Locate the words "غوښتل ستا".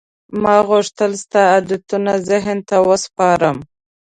0.69-1.41